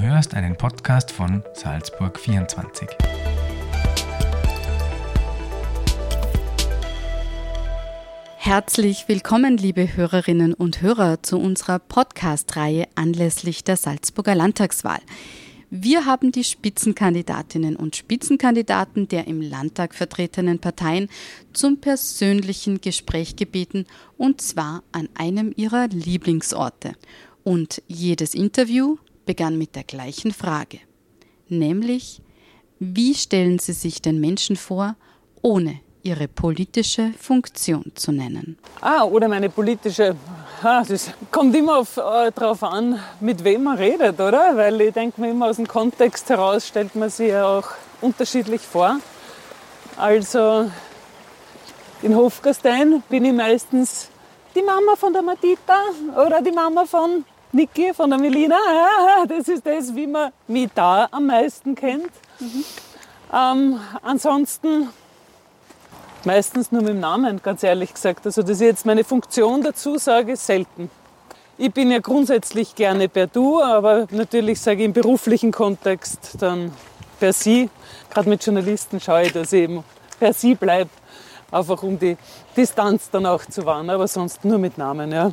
hörst 0.00 0.34
einen 0.34 0.56
Podcast 0.56 1.12
von 1.12 1.42
Salzburg 1.52 2.18
24. 2.18 2.88
Herzlich 8.38 9.08
willkommen, 9.08 9.58
liebe 9.58 9.94
Hörerinnen 9.94 10.54
und 10.54 10.80
Hörer, 10.80 11.22
zu 11.22 11.38
unserer 11.38 11.78
Podcast-Reihe 11.78 12.88
anlässlich 12.94 13.62
der 13.62 13.76
Salzburger 13.76 14.34
Landtagswahl. 14.34 15.00
Wir 15.68 16.06
haben 16.06 16.32
die 16.32 16.44
Spitzenkandidatinnen 16.44 17.76
und 17.76 17.94
Spitzenkandidaten 17.94 19.06
der 19.06 19.26
im 19.26 19.42
Landtag 19.42 19.94
vertretenen 19.94 20.60
Parteien 20.60 21.10
zum 21.52 21.78
persönlichen 21.78 22.80
Gespräch 22.80 23.36
gebeten, 23.36 23.84
und 24.16 24.40
zwar 24.40 24.82
an 24.92 25.10
einem 25.14 25.52
ihrer 25.54 25.88
Lieblingsorte. 25.88 26.94
Und 27.44 27.82
jedes 27.86 28.34
Interview 28.34 28.96
begann 29.30 29.56
mit 29.58 29.76
der 29.76 29.84
gleichen 29.84 30.32
Frage, 30.32 30.80
nämlich, 31.48 32.20
wie 32.80 33.14
stellen 33.14 33.60
Sie 33.60 33.72
sich 33.72 34.02
den 34.02 34.18
Menschen 34.18 34.56
vor, 34.56 34.96
ohne 35.40 35.78
ihre 36.02 36.26
politische 36.26 37.12
Funktion 37.16 37.92
zu 37.94 38.10
nennen? 38.10 38.58
Ah, 38.80 39.04
oder 39.04 39.28
meine 39.28 39.48
politische 39.48 40.16
das 40.62 41.12
kommt 41.30 41.54
immer 41.54 41.78
auf, 41.78 41.96
äh, 41.96 42.32
darauf 42.34 42.64
an, 42.64 42.98
mit 43.20 43.44
wem 43.44 43.62
man 43.62 43.78
redet, 43.78 44.18
oder? 44.20 44.56
Weil 44.56 44.80
ich 44.80 44.94
denke 44.94 45.20
mir 45.20 45.30
immer 45.30 45.46
aus 45.46 45.56
dem 45.56 45.68
Kontext 45.68 46.28
heraus 46.28 46.66
stellt 46.66 46.96
man 46.96 47.08
sich 47.08 47.28
ja 47.28 47.46
auch 47.46 47.68
unterschiedlich 48.00 48.62
vor. 48.62 48.98
Also 49.96 50.68
in 52.02 52.16
Hofgastein 52.16 53.00
bin 53.08 53.24
ich 53.26 53.32
meistens 53.32 54.08
die 54.56 54.62
Mama 54.62 54.96
von 54.96 55.12
der 55.12 55.22
Matita 55.22 55.78
oder 56.16 56.42
die 56.42 56.50
Mama 56.50 56.84
von 56.84 57.24
Niki, 57.52 57.92
von 57.94 58.10
der 58.10 58.18
Melina. 58.18 58.56
Das 59.28 59.48
ist 59.48 59.66
das, 59.66 59.94
wie 59.94 60.06
man 60.06 60.32
mich 60.46 60.68
da 60.74 61.08
am 61.10 61.26
meisten 61.26 61.74
kennt. 61.74 62.10
Mhm. 62.38 62.64
Ähm, 63.32 63.80
ansonsten 64.02 64.88
Meistens 66.24 66.70
nur 66.70 66.82
mit 66.82 66.90
dem 66.90 67.00
Namen, 67.00 67.40
ganz 67.42 67.62
ehrlich 67.62 67.94
gesagt. 67.94 68.26
Also, 68.26 68.42
dass 68.42 68.60
ich 68.60 68.66
jetzt 68.66 68.84
meine 68.84 69.04
Funktion 69.04 69.62
dazu 69.62 69.96
sage, 69.96 70.36
selten. 70.36 70.90
Ich 71.56 71.72
bin 71.72 71.90
ja 71.90 71.98
grundsätzlich 71.98 72.74
gerne 72.74 73.08
per 73.08 73.26
Du, 73.26 73.62
aber 73.62 74.06
natürlich 74.10 74.60
sage 74.60 74.80
ich 74.80 74.84
im 74.84 74.92
beruflichen 74.92 75.50
Kontext 75.50 76.36
dann 76.38 76.72
per 77.18 77.32
Sie. 77.32 77.70
Gerade 78.10 78.28
mit 78.28 78.44
Journalisten 78.44 79.00
schaue 79.00 79.22
ich, 79.22 79.32
dass 79.32 79.54
ich 79.54 79.62
eben 79.62 79.82
per 80.18 80.34
Sie 80.34 80.54
bleibe, 80.54 80.90
einfach 81.50 81.82
um 81.82 81.98
die 81.98 82.18
Distanz 82.54 83.08
dann 83.10 83.24
auch 83.24 83.46
zu 83.46 83.64
wahren, 83.64 83.88
aber 83.88 84.06
sonst 84.06 84.44
nur 84.44 84.58
mit 84.58 84.76
Namen. 84.76 85.12
Ja 85.12 85.32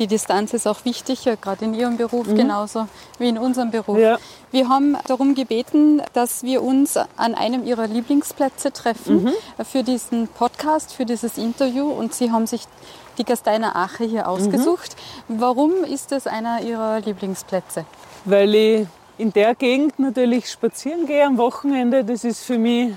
die 0.00 0.06
Distanz 0.06 0.54
ist 0.54 0.66
auch 0.66 0.84
wichtig, 0.86 1.28
gerade 1.40 1.64
in 1.64 1.74
Ihrem 1.74 1.98
Beruf 1.98 2.26
mhm. 2.26 2.34
genauso 2.34 2.88
wie 3.18 3.28
in 3.28 3.36
unserem 3.36 3.70
Beruf. 3.70 3.98
Ja. 3.98 4.18
Wir 4.50 4.68
haben 4.68 4.96
darum 5.06 5.34
gebeten, 5.34 6.02
dass 6.14 6.42
wir 6.42 6.62
uns 6.62 6.96
an 6.96 7.34
einem 7.34 7.64
Ihrer 7.64 7.86
Lieblingsplätze 7.86 8.72
treffen 8.72 9.24
mhm. 9.24 9.32
für 9.64 9.82
diesen 9.82 10.26
Podcast, 10.26 10.94
für 10.94 11.04
dieses 11.04 11.36
Interview 11.36 11.88
und 11.90 12.14
Sie 12.14 12.32
haben 12.32 12.46
sich 12.46 12.62
die 13.18 13.24
Gasteiner 13.24 13.76
Ache 13.76 14.04
hier 14.04 14.26
ausgesucht. 14.26 14.96
Mhm. 15.28 15.40
Warum 15.40 15.84
ist 15.84 16.12
das 16.12 16.26
einer 16.26 16.62
Ihrer 16.62 17.00
Lieblingsplätze? 17.00 17.84
Weil 18.24 18.54
ich 18.54 18.86
in 19.18 19.34
der 19.34 19.54
Gegend 19.54 19.98
natürlich 19.98 20.48
spazieren 20.48 21.04
gehe 21.04 21.26
am 21.26 21.36
Wochenende. 21.36 22.04
Das 22.04 22.24
ist 22.24 22.42
für 22.42 22.56
mich 22.56 22.94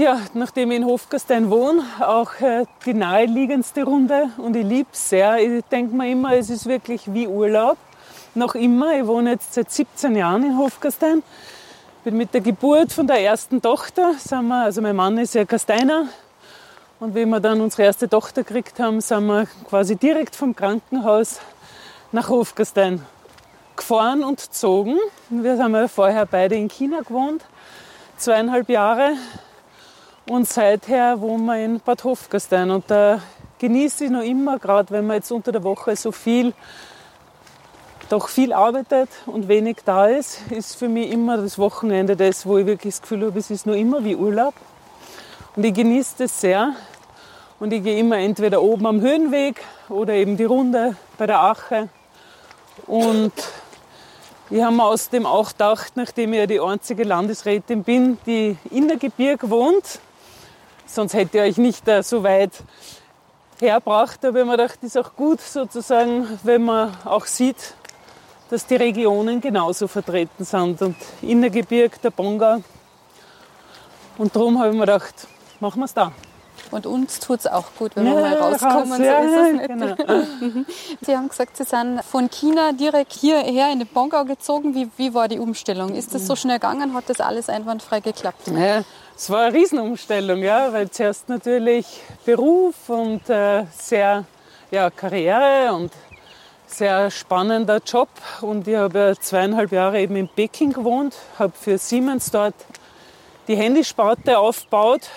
ja, 0.00 0.18
nachdem 0.32 0.70
ich 0.70 0.78
in 0.78 0.86
Hofgastein 0.86 1.50
wohne, 1.50 1.84
auch 2.00 2.32
äh, 2.40 2.64
die 2.86 2.94
naheliegendste 2.94 3.84
Runde 3.84 4.30
und 4.38 4.56
ich 4.56 4.64
liebe 4.64 4.88
es 4.92 5.10
sehr. 5.10 5.36
Ich 5.38 5.62
denke 5.64 5.94
mir 5.94 6.10
immer, 6.10 6.34
es 6.34 6.48
ist 6.48 6.64
wirklich 6.64 7.12
wie 7.12 7.28
Urlaub. 7.28 7.76
Noch 8.34 8.54
immer, 8.54 8.98
ich 8.98 9.06
wohne 9.06 9.32
jetzt 9.32 9.52
seit 9.52 9.70
17 9.70 10.16
Jahren 10.16 10.42
in 10.44 10.56
Hofgastein. 10.56 11.22
Bin 12.02 12.16
mit 12.16 12.32
der 12.32 12.40
Geburt 12.40 12.94
von 12.94 13.06
der 13.06 13.20
ersten 13.20 13.60
Tochter, 13.60 14.14
sind 14.16 14.48
wir, 14.48 14.64
also 14.64 14.80
mein 14.80 14.96
Mann 14.96 15.18
ist 15.18 15.34
ja 15.34 15.44
Gasteiner, 15.44 16.06
und 16.98 17.14
wie 17.14 17.26
wir 17.26 17.40
dann 17.40 17.60
unsere 17.60 17.82
erste 17.82 18.08
Tochter 18.08 18.42
gekriegt 18.42 18.80
haben, 18.80 19.02
sind 19.02 19.26
wir 19.26 19.46
quasi 19.68 19.96
direkt 19.96 20.34
vom 20.34 20.56
Krankenhaus 20.56 21.40
nach 22.10 22.30
Hofgastein 22.30 23.04
gefahren 23.76 24.24
und 24.24 24.40
gezogen. 24.40 24.96
Wir 25.28 25.58
haben 25.58 25.74
ja 25.74 25.88
vorher 25.88 26.24
beide 26.24 26.54
in 26.54 26.68
China 26.68 27.00
gewohnt, 27.00 27.42
zweieinhalb 28.16 28.70
Jahre 28.70 29.12
und 30.30 30.48
seither 30.48 31.20
wohnen 31.20 31.44
wir 31.46 31.56
in 31.56 31.80
Bad 31.80 32.04
Hofgastein. 32.04 32.70
Und 32.70 32.88
da 32.88 33.20
genieße 33.58 34.04
ich 34.04 34.10
noch 34.10 34.22
immer, 34.22 34.60
gerade 34.60 34.92
wenn 34.92 35.04
man 35.04 35.16
jetzt 35.16 35.32
unter 35.32 35.50
der 35.50 35.64
Woche 35.64 35.96
so 35.96 36.12
viel, 36.12 36.52
doch 38.08 38.28
viel 38.28 38.52
arbeitet 38.52 39.08
und 39.26 39.48
wenig 39.48 39.78
da 39.84 40.06
ist, 40.06 40.38
ist 40.52 40.76
für 40.76 40.88
mich 40.88 41.10
immer 41.10 41.36
das 41.36 41.58
Wochenende 41.58 42.14
das, 42.14 42.46
wo 42.46 42.58
ich 42.58 42.66
wirklich 42.66 42.94
das 42.94 43.02
Gefühl 43.02 43.26
habe, 43.26 43.40
es 43.40 43.50
ist 43.50 43.66
noch 43.66 43.74
immer 43.74 44.04
wie 44.04 44.14
Urlaub. 44.14 44.54
Und 45.56 45.64
ich 45.64 45.74
genieße 45.74 46.14
das 46.18 46.40
sehr. 46.40 46.74
Und 47.58 47.72
ich 47.72 47.82
gehe 47.82 47.98
immer 47.98 48.18
entweder 48.18 48.62
oben 48.62 48.86
am 48.86 49.00
Höhenweg 49.00 49.60
oder 49.88 50.12
eben 50.12 50.36
die 50.36 50.44
Runde 50.44 50.94
bei 51.18 51.26
der 51.26 51.42
Ache. 51.42 51.88
Und 52.86 53.32
ich 54.48 54.62
habe 54.62 54.76
mir 54.76 54.84
außerdem 54.84 55.26
auch 55.26 55.48
gedacht, 55.48 55.96
nachdem 55.96 56.34
ich 56.34 56.38
ja 56.38 56.46
die 56.46 56.60
einzige 56.60 57.02
Landesrätin 57.02 57.82
bin, 57.82 58.16
die 58.26 58.56
in 58.70 58.86
der 58.86 58.96
Gebirg 58.96 59.50
wohnt, 59.50 59.98
sonst 60.94 61.14
hätte 61.14 61.38
ich 61.38 61.44
euch 61.44 61.56
nicht 61.58 61.86
äh, 61.88 62.02
so 62.02 62.22
weit 62.22 62.52
herbracht. 63.60 64.24
Aber 64.24 64.40
ich 64.40 64.46
mir 64.46 64.56
gedacht, 64.56 64.78
ist 64.82 64.98
auch 64.98 65.14
gut 65.14 65.40
sozusagen, 65.40 66.26
wenn 66.42 66.64
man 66.64 66.96
auch 67.04 67.26
sieht, 67.26 67.74
dass 68.50 68.66
die 68.66 68.76
Regionen 68.76 69.40
genauso 69.40 69.86
vertreten 69.86 70.44
sind. 70.44 70.82
Und 70.82 70.96
Innergebirg, 71.22 72.00
der 72.02 72.10
Bonga. 72.10 72.60
Und 74.18 74.34
darum 74.34 74.58
habe 74.58 74.70
ich 74.70 74.74
mir 74.74 74.86
gedacht, 74.86 75.26
machen 75.60 75.80
wir 75.80 75.84
es 75.84 75.94
da. 75.94 76.12
Und 76.70 76.86
uns 76.86 77.18
tut 77.20 77.40
es 77.40 77.46
auch 77.46 77.66
gut, 77.78 77.96
wenn 77.96 78.06
ja, 78.06 78.14
wir 78.14 78.20
mal 78.20 78.34
rauskommen. 78.34 78.92
Raus, 78.92 78.96
so 78.96 79.02
ja, 79.02 79.18
ist 79.20 79.32
es 79.32 79.52
nicht. 79.52 79.66
Genau. 79.68 79.94
Sie 81.00 81.16
haben 81.16 81.28
gesagt, 81.28 81.56
Sie 81.56 81.64
sind 81.64 82.02
von 82.04 82.30
China 82.30 82.72
direkt 82.72 83.12
hierher 83.12 83.72
in 83.72 83.80
den 83.80 83.88
Bongau 83.88 84.24
gezogen. 84.24 84.74
Wie, 84.74 84.88
wie 84.96 85.14
war 85.14 85.28
die 85.28 85.38
Umstellung? 85.38 85.94
Ist 85.94 86.14
das 86.14 86.26
so 86.26 86.36
schnell 86.36 86.58
gegangen? 86.58 86.94
Hat 86.94 87.08
das 87.08 87.20
alles 87.20 87.48
einwandfrei 87.48 88.00
geklappt? 88.00 88.48
Ja, 88.48 88.82
es 89.16 89.30
war 89.30 89.40
eine 89.46 89.54
Riesenumstellung, 89.54 90.42
ja, 90.42 90.72
weil 90.72 90.90
zuerst 90.90 91.28
natürlich 91.28 91.86
Beruf 92.24 92.88
und 92.88 93.28
äh, 93.28 93.64
sehr 93.76 94.24
ja, 94.70 94.90
Karriere 94.90 95.74
und 95.74 95.92
sehr 96.66 97.10
spannender 97.10 97.80
Job. 97.84 98.08
Und 98.40 98.66
ich 98.68 98.76
habe 98.76 99.14
zweieinhalb 99.20 99.72
Jahre 99.72 100.00
eben 100.00 100.16
in 100.16 100.28
Peking 100.28 100.72
gewohnt, 100.72 101.16
habe 101.38 101.52
für 101.58 101.76
Siemens 101.78 102.30
dort 102.30 102.54
die 103.48 103.56
Handysparte 103.56 104.38
aufgebaut. 104.38 105.10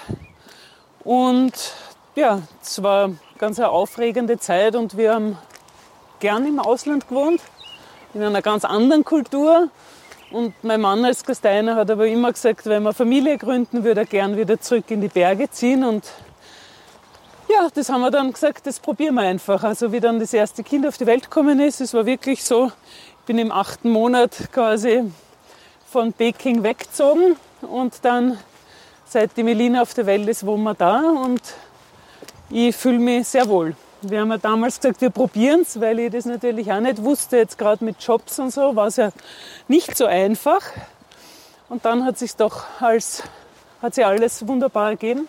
Und 1.03 1.73
ja, 2.15 2.41
es 2.61 2.81
war 2.81 3.05
eine 3.05 3.17
ganz 3.37 3.59
eine 3.59 3.69
aufregende 3.69 4.39
Zeit 4.39 4.75
und 4.75 4.95
wir 4.95 5.13
haben 5.13 5.37
gern 6.19 6.47
im 6.47 6.59
Ausland 6.59 7.09
gewohnt, 7.09 7.41
in 8.13 8.23
einer 8.23 8.41
ganz 8.41 8.63
anderen 8.63 9.03
Kultur. 9.03 9.69
Und 10.31 10.53
mein 10.63 10.81
Mann 10.81 11.03
als 11.03 11.25
Gasteiner 11.25 11.75
hat 11.75 11.91
aber 11.91 12.07
immer 12.07 12.31
gesagt, 12.31 12.65
wenn 12.65 12.83
wir 12.83 12.93
Familie 12.93 13.37
gründen, 13.37 13.83
würde 13.83 14.01
er 14.01 14.05
gern 14.05 14.37
wieder 14.37 14.59
zurück 14.59 14.85
in 14.89 15.01
die 15.01 15.09
Berge 15.09 15.49
ziehen. 15.51 15.83
Und 15.83 16.05
ja, 17.49 17.67
das 17.73 17.89
haben 17.89 18.01
wir 18.01 18.09
dann 18.09 18.31
gesagt, 18.31 18.65
das 18.65 18.79
probieren 18.79 19.15
wir 19.15 19.23
einfach. 19.23 19.63
Also 19.63 19.91
wie 19.91 19.99
dann 19.99 20.19
das 20.19 20.33
erste 20.33 20.63
Kind 20.63 20.87
auf 20.87 20.97
die 20.97 21.05
Welt 21.05 21.23
gekommen 21.23 21.59
ist, 21.59 21.81
es 21.81 21.93
war 21.93 22.05
wirklich 22.05 22.43
so, 22.43 22.67
ich 23.19 23.25
bin 23.25 23.37
im 23.37 23.51
achten 23.51 23.89
Monat 23.89 24.31
quasi 24.51 25.03
von 25.85 26.13
Peking 26.13 26.63
weggezogen 26.63 27.35
und 27.61 27.93
dann 28.03 28.39
seit 29.13 29.37
die 29.37 29.43
Melina 29.43 29.83
auf 29.83 29.93
der 29.93 30.07
Welt 30.07 30.27
ist, 30.27 30.43
wohnen 30.43 30.63
wir 30.63 30.73
da 30.73 30.99
und 31.01 31.39
ich 32.49 32.75
fühle 32.75 32.97
mich 32.97 33.27
sehr 33.27 33.47
wohl. 33.47 33.75
Wir 34.01 34.21
haben 34.21 34.31
ja 34.31 34.39
damals 34.39 34.79
gesagt, 34.79 35.01
wir 35.01 35.11
probieren 35.11 35.61
es, 35.61 35.79
weil 35.79 35.99
ich 35.99 36.11
das 36.11 36.25
natürlich 36.25 36.71
auch 36.71 36.79
nicht 36.79 37.01
wusste. 37.03 37.37
Jetzt 37.37 37.59
gerade 37.59 37.85
mit 37.85 38.01
Jobs 38.01 38.39
und 38.39 38.51
so 38.51 38.75
war 38.75 38.87
es 38.87 38.95
ja 38.95 39.11
nicht 39.67 39.95
so 39.95 40.07
einfach. 40.07 40.61
Und 41.69 41.85
dann 41.85 42.03
hat 42.05 42.17
sich 42.17 42.35
doch 42.35 42.63
als 42.79 43.21
hat 43.83 43.93
sich 43.93 44.03
alles 44.03 44.47
wunderbar 44.47 44.89
ergeben. 44.89 45.27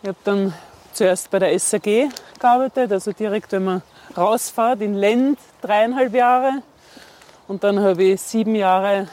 Ich 0.00 0.08
habe 0.08 0.18
dann 0.24 0.54
zuerst 0.94 1.30
bei 1.30 1.38
der 1.40 1.58
SAG 1.58 2.08
gearbeitet, 2.40 2.90
also 2.90 3.12
direkt, 3.12 3.52
wenn 3.52 3.64
man 3.64 3.82
rausfährt, 4.16 4.80
in 4.80 4.94
Lend 4.94 5.38
dreieinhalb 5.60 6.14
Jahre. 6.14 6.62
Und 7.48 7.64
dann 7.64 7.80
habe 7.80 8.02
ich 8.02 8.22
sieben 8.22 8.54
Jahre 8.54 9.08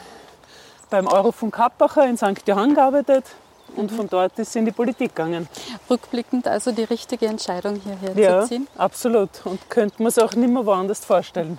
beim 0.88 1.06
Eurofunk 1.06 1.54
Kappacher 1.54 2.06
in 2.06 2.16
St. 2.16 2.42
Johann 2.46 2.74
gearbeitet 2.74 3.26
und 3.76 3.90
von 3.90 4.08
dort 4.08 4.38
ist 4.38 4.52
sie 4.52 4.60
in 4.60 4.64
die 4.64 4.72
Politik 4.72 5.14
gegangen. 5.14 5.48
Rückblickend 5.88 6.46
also 6.46 6.72
die 6.72 6.84
richtige 6.84 7.26
Entscheidung 7.26 7.80
hierher 7.80 8.16
ja, 8.16 8.42
zu 8.42 8.48
ziehen? 8.48 8.68
absolut. 8.76 9.30
Und 9.44 9.68
könnte 9.70 9.96
man 9.98 10.08
es 10.08 10.18
auch 10.18 10.34
nicht 10.34 10.50
mehr 10.50 10.64
woanders 10.64 11.04
vorstellen. 11.04 11.58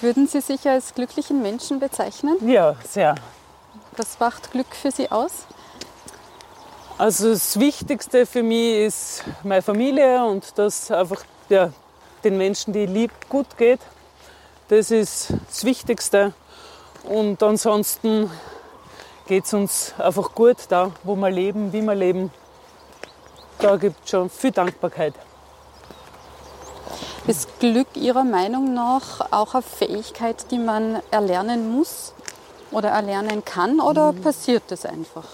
Würden 0.00 0.26
Sie 0.26 0.40
sich 0.40 0.68
als 0.68 0.94
glücklichen 0.94 1.42
Menschen 1.42 1.78
bezeichnen? 1.78 2.36
Ja, 2.46 2.76
sehr. 2.88 3.14
Was 3.96 4.18
macht 4.18 4.52
Glück 4.52 4.74
für 4.74 4.90
Sie 4.90 5.10
aus? 5.10 5.46
Also 6.98 7.30
das 7.30 7.58
Wichtigste 7.58 8.26
für 8.26 8.42
mich 8.42 8.78
ist 8.86 9.24
meine 9.42 9.62
Familie 9.62 10.24
und 10.24 10.56
dass 10.56 10.90
einfach 10.90 11.24
ja, 11.48 11.70
den 12.22 12.38
Menschen, 12.38 12.72
die 12.72 12.84
ich 12.84 12.90
liebe, 12.90 13.12
gut 13.28 13.56
geht. 13.56 13.80
Das 14.68 14.90
ist 14.90 15.32
das 15.48 15.64
Wichtigste. 15.64 16.32
Und 17.04 17.42
ansonsten 17.42 18.30
geht 19.32 19.46
es 19.46 19.54
uns 19.54 19.94
einfach 19.96 20.34
gut 20.34 20.58
da, 20.68 20.90
wo 21.04 21.16
wir 21.16 21.30
leben, 21.30 21.72
wie 21.72 21.80
wir 21.80 21.94
leben. 21.94 22.30
Da 23.60 23.76
gibt 23.76 24.04
es 24.04 24.10
schon 24.10 24.28
viel 24.28 24.50
Dankbarkeit. 24.50 25.14
Ist 27.26 27.58
Glück 27.58 27.86
Ihrer 27.94 28.24
Meinung 28.24 28.74
nach 28.74 29.32
auch 29.32 29.54
eine 29.54 29.62
Fähigkeit, 29.62 30.50
die 30.50 30.58
man 30.58 31.00
erlernen 31.10 31.72
muss 31.72 32.12
oder 32.72 32.90
erlernen 32.90 33.42
kann 33.42 33.80
oder 33.80 34.12
mhm. 34.12 34.20
passiert 34.20 34.64
das 34.68 34.84
einfach? 34.84 35.28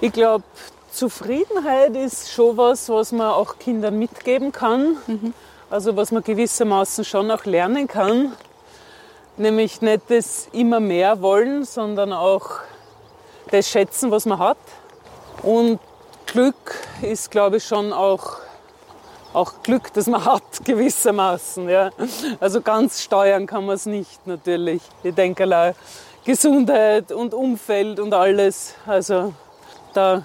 Ich 0.00 0.12
glaube, 0.14 0.44
Zufriedenheit 0.90 1.94
ist 1.96 2.32
schon 2.32 2.56
was, 2.56 2.88
was 2.88 3.12
man 3.12 3.32
auch 3.32 3.58
Kindern 3.58 3.98
mitgeben 3.98 4.50
kann. 4.50 4.96
Mhm. 5.06 5.34
Also 5.68 5.94
was 5.94 6.10
man 6.10 6.22
gewissermaßen 6.22 7.04
schon 7.04 7.30
auch 7.30 7.44
lernen 7.44 7.86
kann. 7.86 8.32
Nämlich 9.36 9.82
nicht 9.82 10.04
das 10.08 10.48
immer 10.52 10.80
mehr 10.80 11.20
wollen, 11.20 11.64
sondern 11.64 12.14
auch 12.14 12.60
das 13.50 13.68
schätzen, 13.68 14.10
was 14.10 14.26
man 14.26 14.38
hat. 14.38 14.58
Und 15.42 15.78
Glück 16.26 16.74
ist, 17.02 17.30
glaube 17.30 17.58
ich, 17.58 17.64
schon 17.64 17.92
auch, 17.92 18.38
auch 19.32 19.62
Glück, 19.62 19.92
das 19.92 20.06
man 20.06 20.24
hat, 20.24 20.64
gewissermaßen. 20.64 21.68
Ja. 21.68 21.90
Also 22.40 22.60
ganz 22.60 23.02
steuern 23.02 23.46
kann 23.46 23.66
man 23.66 23.76
es 23.76 23.86
nicht, 23.86 24.26
natürlich. 24.26 24.82
Ich 25.02 25.14
denke, 25.14 25.44
allein 25.44 25.74
Gesundheit 26.24 27.12
und 27.12 27.34
Umfeld 27.34 28.00
und 28.00 28.14
alles. 28.14 28.74
Also 28.86 29.34
da 29.92 30.22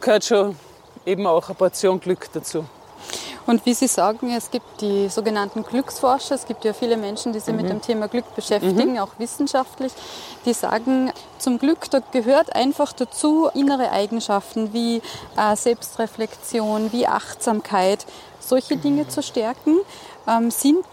gehört 0.00 0.24
schon 0.24 0.56
eben 1.04 1.26
auch 1.26 1.46
eine 1.48 1.54
Portion 1.54 2.00
Glück 2.00 2.28
dazu. 2.32 2.64
Und 3.46 3.64
wie 3.64 3.74
Sie 3.74 3.86
sagen, 3.86 4.30
es 4.30 4.50
gibt 4.50 4.80
die 4.80 5.08
sogenannten 5.08 5.62
Glücksforscher, 5.62 6.34
es 6.34 6.46
gibt 6.46 6.64
ja 6.64 6.72
viele 6.72 6.96
Menschen, 6.96 7.32
die 7.32 7.38
sich 7.38 7.54
mhm. 7.54 7.60
mit 7.60 7.70
dem 7.70 7.80
Thema 7.80 8.08
Glück 8.08 8.34
beschäftigen, 8.34 8.94
mhm. 8.94 8.98
auch 8.98 9.10
wissenschaftlich, 9.18 9.92
die 10.44 10.52
sagen, 10.52 11.12
zum 11.38 11.58
Glück, 11.58 11.88
da 11.90 12.00
gehört 12.10 12.54
einfach 12.56 12.92
dazu 12.92 13.48
innere 13.54 13.92
Eigenschaften 13.92 14.72
wie 14.72 15.00
äh, 15.36 15.54
Selbstreflexion, 15.54 16.92
wie 16.92 17.06
Achtsamkeit, 17.06 18.04
solche 18.40 18.76
Dinge 18.76 19.06
zu 19.08 19.22
stärken. 19.22 19.76
Ähm, 20.26 20.50
sind 20.50 20.84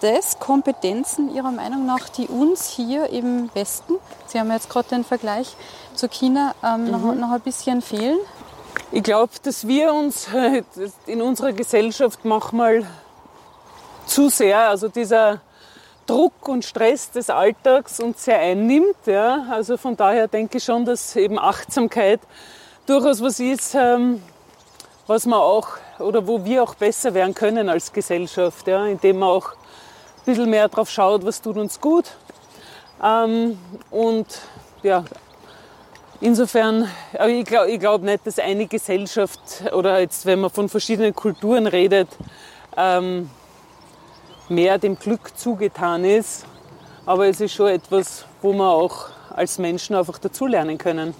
das 0.00 0.38
Kompetenzen 0.38 1.34
Ihrer 1.34 1.50
Meinung 1.50 1.84
nach, 1.84 2.08
die 2.08 2.28
uns 2.28 2.68
hier 2.68 3.10
im 3.10 3.50
Westen, 3.54 3.94
Sie 4.26 4.38
haben 4.38 4.50
jetzt 4.52 4.70
gerade 4.70 4.88
den 4.88 5.04
Vergleich 5.04 5.56
zu 5.94 6.08
China, 6.08 6.54
ähm, 6.62 6.84
mhm. 6.84 6.90
noch, 6.90 7.14
noch 7.14 7.30
ein 7.32 7.40
bisschen 7.40 7.82
fehlen? 7.82 8.18
Ich 8.90 9.02
glaube, 9.02 9.32
dass 9.42 9.66
wir 9.66 9.92
uns 9.92 10.32
äh, 10.32 10.62
in 11.06 11.20
unserer 11.22 11.52
Gesellschaft 11.52 12.24
manchmal 12.24 12.86
zu 14.06 14.28
sehr, 14.30 14.68
also 14.68 14.88
dieser 14.88 15.40
Druck 16.06 16.48
und 16.48 16.64
Stress 16.64 17.10
des 17.10 17.28
Alltags 17.28 18.00
uns 18.00 18.24
sehr 18.24 18.40
einnimmt. 18.40 18.96
Ja. 19.06 19.46
Also 19.50 19.76
von 19.76 19.96
daher 19.96 20.26
denke 20.26 20.56
ich 20.56 20.64
schon, 20.64 20.84
dass 20.84 21.14
eben 21.16 21.38
Achtsamkeit 21.38 22.20
durchaus 22.86 23.22
was 23.22 23.38
ist, 23.38 23.74
ähm, 23.74 24.22
was 25.06 25.26
man 25.26 25.38
auch 25.38 25.68
oder 25.98 26.26
wo 26.26 26.44
wir 26.44 26.62
auch 26.62 26.74
besser 26.74 27.12
werden 27.12 27.34
können 27.34 27.68
als 27.68 27.92
Gesellschaft, 27.92 28.66
ja, 28.66 28.86
indem 28.86 29.18
man 29.18 29.28
auch 29.28 29.52
ein 29.52 30.24
bisschen 30.24 30.48
mehr 30.48 30.68
darauf 30.68 30.88
schaut, 30.88 31.24
was 31.26 31.42
tut 31.42 31.56
uns 31.56 31.80
gut. 31.80 32.04
Ähm, 33.02 33.58
und 33.90 34.26
ja, 34.82 35.04
Insofern, 36.20 36.88
aber 37.12 37.28
ich 37.28 37.44
glaube 37.44 37.78
glaub 37.78 38.02
nicht, 38.02 38.26
dass 38.26 38.40
eine 38.40 38.66
Gesellschaft 38.66 39.62
oder 39.72 40.00
jetzt, 40.00 40.26
wenn 40.26 40.40
man 40.40 40.50
von 40.50 40.68
verschiedenen 40.68 41.14
Kulturen 41.14 41.68
redet, 41.68 42.08
ähm, 42.76 43.30
mehr 44.48 44.78
dem 44.78 44.98
Glück 44.98 45.38
zugetan 45.38 46.04
ist. 46.04 46.44
Aber 47.06 47.28
es 47.28 47.40
ist 47.40 47.52
schon 47.54 47.68
etwas, 47.68 48.24
wo 48.42 48.52
wir 48.52 48.68
auch 48.68 49.10
als 49.30 49.58
Menschen 49.58 49.94
einfach 49.94 50.18
dazulernen 50.18 50.76
können. 50.76 51.14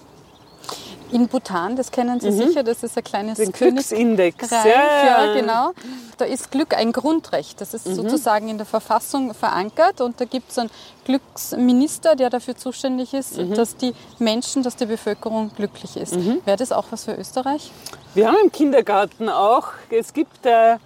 In 1.10 1.28
Bhutan, 1.28 1.76
das 1.76 1.90
kennen 1.90 2.20
Sie 2.20 2.30
mhm. 2.30 2.36
sicher, 2.36 2.62
das 2.62 2.82
ist 2.82 2.96
ein 2.96 3.04
kleines 3.04 3.38
Den 3.38 3.52
Glücksindex. 3.52 4.50
Ja. 4.50 4.66
ja. 4.66 5.34
genau. 5.34 5.72
Da 6.18 6.24
ist 6.24 6.50
Glück 6.50 6.74
ein 6.74 6.92
Grundrecht. 6.92 7.60
Das 7.60 7.74
ist 7.74 7.86
mhm. 7.86 7.94
sozusagen 7.94 8.48
in 8.48 8.58
der 8.58 8.66
Verfassung 8.66 9.34
verankert 9.34 10.00
und 10.00 10.20
da 10.20 10.24
gibt 10.24 10.50
es 10.50 10.58
einen 10.58 10.70
Glücksminister, 11.04 12.16
der 12.16 12.30
dafür 12.30 12.56
zuständig 12.56 13.14
ist, 13.14 13.38
mhm. 13.38 13.54
dass 13.54 13.76
die 13.76 13.94
Menschen, 14.18 14.62
dass 14.62 14.76
die 14.76 14.86
Bevölkerung 14.86 15.50
glücklich 15.56 15.96
ist. 15.96 16.16
Mhm. 16.16 16.40
Wäre 16.44 16.56
das 16.56 16.72
auch 16.72 16.86
was 16.90 17.04
für 17.04 17.14
Österreich? 17.14 17.70
Wir 18.14 18.28
haben 18.28 18.36
im 18.42 18.52
Kindergarten 18.52 19.28
auch, 19.28 19.68
es 19.90 20.12
gibt 20.12 20.44
äh, 20.44 20.76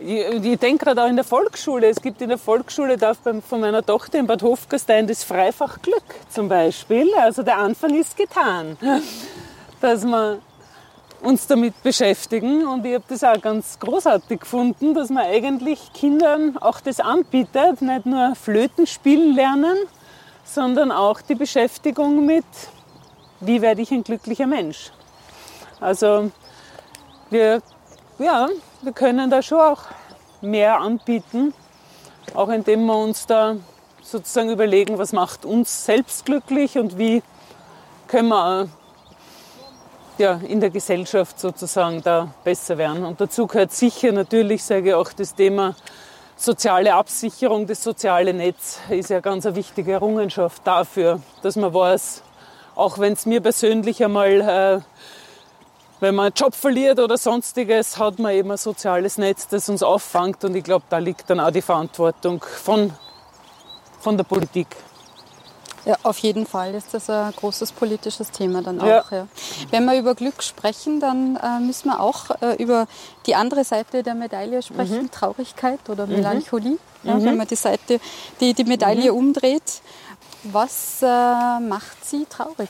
ich, 0.00 0.44
ich 0.44 0.58
denke 0.58 0.84
gerade 0.84 1.04
auch 1.04 1.08
in 1.08 1.16
der 1.16 1.24
Volksschule. 1.24 1.86
Es 1.88 2.00
gibt 2.00 2.20
in 2.20 2.28
der 2.28 2.38
Volksschule, 2.38 2.96
darf 2.96 3.18
beim, 3.18 3.42
von 3.42 3.60
meiner 3.60 3.84
Tochter 3.84 4.18
in 4.18 4.26
Bad 4.26 4.42
Hofgastein 4.42 5.06
das 5.06 5.22
Freifach 5.22 5.80
Glück 5.82 6.02
zum 6.28 6.48
Beispiel. 6.48 7.14
Also 7.14 7.42
der 7.42 7.58
Anfang 7.58 7.94
ist 7.94 8.16
getan 8.16 8.76
dass 9.84 10.06
wir 10.06 10.38
uns 11.20 11.46
damit 11.46 11.82
beschäftigen. 11.82 12.66
Und 12.66 12.86
ich 12.86 12.94
habe 12.94 13.04
das 13.06 13.22
auch 13.22 13.38
ganz 13.40 13.78
großartig 13.78 14.40
gefunden, 14.40 14.94
dass 14.94 15.10
man 15.10 15.24
eigentlich 15.24 15.92
Kindern 15.92 16.56
auch 16.56 16.80
das 16.80 17.00
anbietet, 17.00 17.82
nicht 17.82 18.06
nur 18.06 18.34
Flöten 18.34 18.86
spielen 18.86 19.34
lernen, 19.34 19.76
sondern 20.42 20.90
auch 20.90 21.20
die 21.20 21.34
Beschäftigung 21.34 22.24
mit, 22.24 22.46
wie 23.40 23.60
werde 23.60 23.82
ich 23.82 23.90
ein 23.90 24.02
glücklicher 24.02 24.46
Mensch. 24.46 24.90
Also 25.80 26.30
wir, 27.28 27.60
ja, 28.18 28.48
wir 28.80 28.92
können 28.92 29.28
da 29.28 29.42
schon 29.42 29.60
auch 29.60 29.82
mehr 30.40 30.80
anbieten, 30.80 31.52
auch 32.32 32.48
indem 32.48 32.86
wir 32.86 32.96
uns 32.96 33.26
da 33.26 33.56
sozusagen 34.02 34.48
überlegen, 34.48 34.96
was 34.96 35.12
macht 35.12 35.44
uns 35.44 35.84
selbst 35.84 36.24
glücklich 36.24 36.78
und 36.78 36.96
wie 36.96 37.22
können 38.08 38.28
wir 38.28 38.68
ja, 40.18 40.40
in 40.46 40.60
der 40.60 40.70
Gesellschaft 40.70 41.38
sozusagen 41.38 42.02
da 42.02 42.32
besser 42.44 42.78
werden. 42.78 43.04
Und 43.04 43.20
dazu 43.20 43.46
gehört 43.46 43.72
sicher 43.72 44.12
natürlich, 44.12 44.62
sage 44.62 44.90
ich 44.90 44.94
auch, 44.94 45.12
das 45.12 45.34
Thema 45.34 45.74
soziale 46.36 46.94
Absicherung, 46.94 47.66
das 47.66 47.82
soziale 47.82 48.34
Netz 48.34 48.80
ist 48.90 49.10
ja 49.10 49.20
ganz 49.20 49.46
eine 49.46 49.56
wichtige 49.56 49.92
Errungenschaft 49.92 50.62
dafür, 50.64 51.20
dass 51.42 51.56
man 51.56 51.72
weiß, 51.72 52.22
auch 52.74 52.98
wenn 52.98 53.12
es 53.12 53.26
mir 53.26 53.40
persönlich 53.40 54.04
einmal, 54.04 54.40
äh, 54.40 54.80
wenn 56.00 56.14
man 56.14 56.26
einen 56.26 56.34
Job 56.34 56.54
verliert 56.54 56.98
oder 56.98 57.16
sonstiges, 57.16 57.98
hat 57.98 58.18
man 58.18 58.32
eben 58.32 58.50
ein 58.50 58.56
soziales 58.56 59.16
Netz, 59.16 59.48
das 59.48 59.68
uns 59.68 59.82
auffängt. 59.82 60.44
Und 60.44 60.54
ich 60.56 60.64
glaube, 60.64 60.84
da 60.90 60.98
liegt 60.98 61.30
dann 61.30 61.40
auch 61.40 61.52
die 61.52 61.62
Verantwortung 61.62 62.44
von, 62.44 62.92
von 64.00 64.16
der 64.16 64.24
Politik. 64.24 64.66
Ja, 65.84 65.96
auf 66.02 66.18
jeden 66.18 66.46
Fall 66.46 66.74
ist 66.74 66.94
das 66.94 67.10
ein 67.10 67.32
großes 67.32 67.72
politisches 67.72 68.30
Thema 68.30 68.62
dann 68.62 68.80
auch. 68.80 68.86
Ja. 68.86 69.04
Ja. 69.10 69.26
Wenn 69.70 69.84
wir 69.84 69.98
über 69.98 70.14
Glück 70.14 70.42
sprechen, 70.42 70.98
dann 70.98 71.36
äh, 71.36 71.60
müssen 71.60 71.88
wir 71.88 72.00
auch 72.00 72.30
äh, 72.40 72.54
über 72.62 72.86
die 73.26 73.34
andere 73.34 73.64
Seite 73.64 74.02
der 74.02 74.14
Medaille 74.14 74.62
sprechen, 74.62 75.02
mhm. 75.02 75.10
Traurigkeit 75.10 75.80
oder 75.88 76.06
mhm. 76.06 76.14
Melancholie. 76.14 76.78
Ja, 77.02 77.16
mhm. 77.16 77.24
Wenn 77.24 77.36
man 77.36 77.46
die 77.46 77.56
Seite, 77.56 78.00
die 78.40 78.54
die 78.54 78.64
Medaille 78.64 79.12
mhm. 79.12 79.18
umdreht. 79.18 79.82
Was 80.44 81.02
äh, 81.02 81.06
macht 81.06 82.04
Sie 82.04 82.26
traurig? 82.26 82.68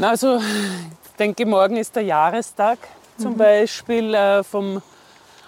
Also, 0.00 0.38
ich 0.38 1.16
denke, 1.18 1.46
morgen 1.46 1.76
ist 1.76 1.94
der 1.94 2.02
Jahrestag 2.02 2.78
zum 3.16 3.32
mhm. 3.32 3.38
Beispiel 3.38 4.14
äh, 4.14 4.42
vom 4.42 4.82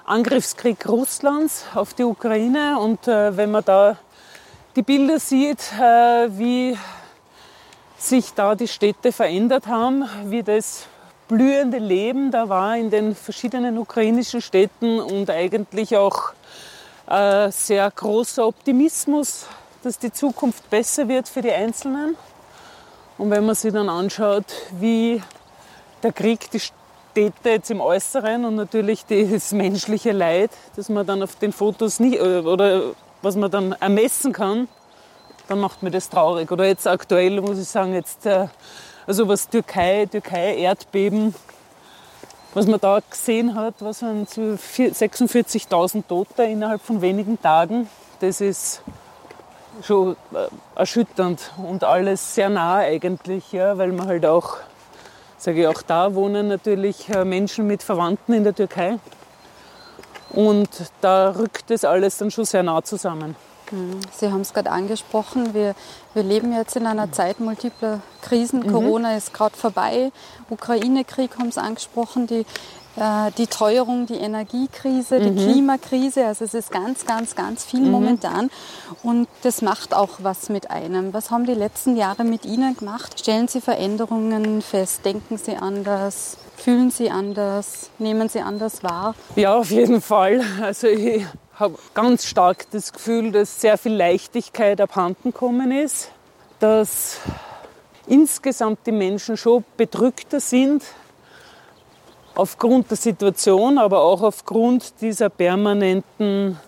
Angriffskrieg 0.05 0.89
Russlands 0.89 1.65
auf 1.75 1.95
die 1.95 2.05
Ukraine. 2.05 2.79
Und 2.79 3.09
äh, 3.09 3.37
wenn 3.37 3.51
man 3.51 3.65
da 3.65 3.97
die 4.77 4.83
Bilder 4.83 5.19
sieht, 5.19 5.61
äh, 5.79 6.29
wie 6.39 6.77
sich 7.99 8.33
da 8.35 8.55
die 8.55 8.69
Städte 8.69 9.13
verändert 9.13 9.67
haben, 9.67 10.09
wie 10.25 10.43
das 10.43 10.87
blühende 11.29 11.79
Leben 11.79 12.31
da 12.31 12.49
war 12.49 12.77
in 12.77 12.91
den 12.91 13.15
verschiedenen 13.15 13.79
ukrainischen 13.79 14.41
Städten 14.41 14.99
und 14.99 15.31
eigentlich 15.31 15.97
auch 15.97 16.33
äh, 17.09 17.51
sehr 17.51 17.91
großer 17.91 18.47
Optimismus, 18.47 19.47
dass 19.83 19.99
die 19.99 20.13
Zukunft 20.13 20.69
besser 20.71 21.09
wird 21.09 21.29
für 21.29 21.43
die 21.43 21.53
Einzelnen. 21.53 22.17
Und 23.19 23.31
wenn 23.31 23.45
man 23.45 23.55
sich 23.55 23.73
dann 23.73 23.89
anschaut, 23.89 24.47
wie 24.81 25.23
der 26.03 26.13
Krieg 26.13 26.51
die 26.51 26.61
Städte 26.61 27.51
jetzt 27.51 27.71
im 27.71 27.81
Äußeren 27.81 28.45
und 28.45 28.57
natürlich 28.57 29.05
das 29.07 29.53
menschliche 29.53 30.13
Leid, 30.13 30.51
das 30.77 30.89
man 30.89 31.07
dann 31.07 31.23
auf 31.23 31.37
den 31.37 31.53
Fotos 31.53 32.01
nicht, 32.01 32.19
äh, 32.19 32.39
oder 32.39 32.95
was 33.23 33.37
man 33.37 33.51
dann 33.51 33.73
ermessen 33.73 34.33
kann, 34.33 34.69
dann 35.49 35.61
macht 35.61 35.83
mir 35.83 35.91
das 35.91 36.09
traurig. 36.09 36.51
Oder 36.51 36.67
jetzt 36.67 36.87
aktuell 36.87 37.41
muss 37.41 37.59
ich 37.59 37.69
sagen, 37.69 37.95
jetzt, 37.95 38.27
äh, 38.27 38.49
also 39.07 39.29
was 39.29 39.49
Türkei, 39.49 40.07
Türkei, 40.07 40.57
Erdbeben, 40.57 41.35
was 42.55 42.67
man 42.67 42.81
da 42.81 43.01
gesehen 43.09 43.55
hat, 43.55 43.75
was 43.81 44.03
waren 44.03 44.27
so 44.27 44.43
46.000 44.43 46.07
Tote 46.07 46.43
innerhalb 46.43 46.83
von 46.83 47.01
wenigen 47.01 47.41
Tagen, 47.41 47.89
das 48.21 48.41
ist 48.41 48.83
schon 49.83 50.17
äh, 50.35 50.49
erschütternd 50.77 51.53
und 51.57 51.83
alles 51.83 52.35
sehr 52.35 52.51
nah 52.51 52.77
eigentlich, 52.77 53.53
ja, 53.53 53.79
weil 53.79 53.93
man 53.93 54.07
halt 54.07 54.27
auch, 54.27 54.57
sage 55.39 55.63
ich 55.63 55.67
auch 55.67 55.83
da 55.83 56.15
wohnen 56.15 56.49
natürlich 56.49 57.09
äh, 57.09 57.25
Menschen 57.25 57.67
mit 57.67 57.83
Verwandten 57.83 58.35
in 58.35 58.45
der 58.45 58.55
Türkei. 58.55 58.99
Und 60.33 60.69
da 61.01 61.31
rückt 61.31 61.71
das 61.71 61.85
alles 61.85 62.19
dann 62.19 62.31
schon 62.31 62.45
sehr 62.45 62.63
nah 62.63 62.83
zusammen. 62.83 63.37
Hm, 63.71 64.01
Sie 64.11 64.31
haben 64.31 64.43
es 64.43 64.53
gerade 64.53 64.71
angesprochen, 64.71 65.55
wir, 65.55 65.75
wir 66.15 66.23
leben 66.23 66.53
jetzt 66.55 66.77
in 66.77 66.87
einer 66.87 67.11
Zeit 67.11 67.41
multipler 67.41 68.01
Krisen. 68.21 68.61
Mhm. 68.61 68.73
Corona 68.73 69.17
ist 69.17 69.33
gerade 69.33 69.57
vorbei, 69.57 70.13
Ukraine-Krieg 70.51 71.39
haben 71.39 71.51
Sie 71.51 71.61
angesprochen, 71.61 72.27
die, 72.27 72.45
die 72.95 73.47
Teuerung, 73.47 74.07
die 74.07 74.19
Energiekrise, 74.19 75.19
mhm. 75.19 75.37
die 75.37 75.45
Klimakrise. 75.45 76.27
Also 76.27 76.45
es 76.45 76.53
ist 76.53 76.71
ganz, 76.71 77.07
ganz, 77.07 77.35
ganz 77.35 77.65
viel 77.65 77.81
mhm. 77.81 77.91
momentan. 77.91 78.51
Und 79.03 79.29
das 79.43 79.63
macht 79.63 79.95
auch 79.95 80.11
was 80.19 80.51
mit 80.51 80.71
einem. 80.71 81.15
Was 81.15 81.31
haben 81.31 81.47
die 81.47 81.55
letzten 81.55 81.97
Jahre 81.97 82.25
mit 82.25 82.45
Ihnen 82.45 82.77
gemacht? 82.77 83.19
Stellen 83.19 83.49
Sie 83.49 83.61
Veränderungen 83.63 84.61
fest? 84.61 85.05
Denken 85.07 85.39
Sie 85.39 85.57
anders? 85.57 86.37
Fühlen 86.57 86.91
Sie 86.91 87.11
anders? 87.11 87.91
Nehmen 87.99 88.29
Sie 88.29 88.41
anders 88.41 88.83
wahr? 88.85 89.15
Ja, 89.37 89.57
auf 89.57 89.71
jeden 89.71 90.03
Fall. 90.03 90.43
Also 90.61 90.87
ich 90.87 91.25
habe 91.55 91.79
ganz 91.95 92.27
stark 92.27 92.71
das 92.73 92.93
Gefühl, 92.93 93.33
dass 93.33 93.61
sehr 93.61 93.79
viel 93.79 93.95
Leichtigkeit 93.95 94.81
abhanden 94.81 95.33
gekommen 95.33 95.73
ist, 95.73 96.11
dass 96.61 97.19
insgesamt 98.07 98.81
die 98.87 98.93
Menschen 98.93 99.37
schon 99.37 99.65
bedrückter 99.77 100.41
sind 100.41 100.83
aufgrund 102.35 102.91
der 102.91 102.97
Situation, 102.97 103.79
aber 103.79 104.03
auch 104.03 104.23
aufgrund 104.23 105.01
dieser 105.01 105.29
permanenten 105.29 106.59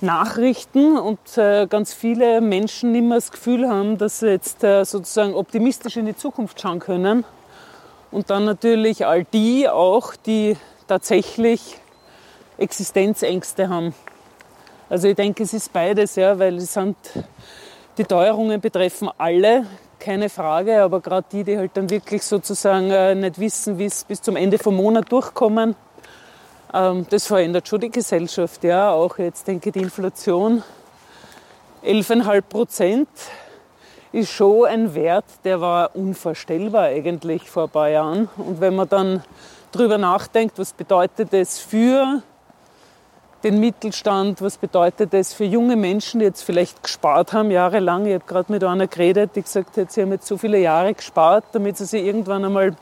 Nachrichten 0.00 0.96
und 0.96 1.18
äh, 1.36 1.66
ganz 1.66 1.92
viele 1.92 2.40
Menschen 2.40 2.92
mehr 2.92 3.18
das 3.18 3.32
Gefühl 3.32 3.68
haben, 3.68 3.98
dass 3.98 4.20
sie 4.20 4.28
jetzt 4.28 4.62
äh, 4.62 4.84
sozusagen 4.84 5.34
optimistisch 5.34 5.96
in 5.96 6.06
die 6.06 6.16
Zukunft 6.16 6.60
schauen 6.60 6.78
können. 6.78 7.24
Und 8.10 8.30
dann 8.30 8.44
natürlich 8.44 9.04
all 9.04 9.24
die 9.24 9.68
auch, 9.68 10.14
die 10.14 10.56
tatsächlich 10.86 11.78
Existenzängste 12.56 13.68
haben. 13.68 13.94
Also 14.88 15.08
ich 15.08 15.16
denke, 15.16 15.42
es 15.42 15.52
ist 15.52 15.72
beides, 15.72 16.16
ja, 16.16 16.38
weil 16.38 16.56
es 16.56 16.72
sind, 16.72 16.96
die 17.98 18.04
Teuerungen 18.04 18.60
betreffen 18.60 19.10
alle, 19.18 19.66
keine 19.98 20.28
Frage, 20.28 20.82
aber 20.82 21.00
gerade 21.00 21.26
die, 21.30 21.44
die 21.44 21.58
halt 21.58 21.72
dann 21.74 21.90
wirklich 21.90 22.22
sozusagen 22.22 22.90
äh, 22.90 23.14
nicht 23.14 23.38
wissen, 23.38 23.78
wie 23.78 23.86
es 23.86 24.04
bis 24.04 24.22
zum 24.22 24.36
Ende 24.36 24.58
vom 24.58 24.76
Monat 24.76 25.10
durchkommen, 25.10 25.74
ähm, 26.72 27.06
das 27.10 27.26
verändert 27.26 27.68
schon 27.68 27.80
die 27.80 27.90
Gesellschaft. 27.90 28.62
Ja, 28.64 28.90
auch 28.90 29.18
jetzt 29.18 29.46
denke 29.46 29.68
ich, 29.68 29.72
die 29.72 29.80
Inflation, 29.80 30.62
11,5 31.84 32.42
Prozent 32.42 33.08
ist 34.12 34.30
schon 34.30 34.66
ein 34.66 34.94
Wert, 34.94 35.26
der 35.44 35.60
war 35.60 35.94
unvorstellbar 35.94 36.84
eigentlich 36.84 37.48
vor 37.48 37.64
ein 37.64 37.70
paar 37.70 37.88
Jahren. 37.88 38.28
Und 38.36 38.60
wenn 38.60 38.74
man 38.74 38.88
dann 38.88 39.22
darüber 39.72 39.98
nachdenkt, 39.98 40.58
was 40.58 40.72
bedeutet 40.72 41.32
das 41.32 41.58
für 41.58 42.22
den 43.44 43.60
Mittelstand, 43.60 44.42
was 44.42 44.56
bedeutet 44.56 45.12
das 45.12 45.32
für 45.32 45.44
junge 45.44 45.76
Menschen, 45.76 46.20
die 46.20 46.26
jetzt 46.26 46.42
vielleicht 46.42 46.82
gespart 46.82 47.32
haben, 47.32 47.50
jahrelang. 47.50 48.06
Ich 48.06 48.14
habe 48.14 48.24
gerade 48.26 48.52
mit 48.52 48.64
einer 48.64 48.86
geredet, 48.86 49.30
die 49.36 49.42
gesagt 49.42 49.76
hat, 49.76 49.92
sie 49.92 50.02
haben 50.02 50.10
jetzt 50.12 50.26
so 50.26 50.36
viele 50.36 50.58
Jahre 50.58 50.94
gespart, 50.94 51.44
damit 51.52 51.76
sie 51.76 51.84
sich 51.84 52.04
irgendwann 52.04 52.44
einmal 52.44 52.74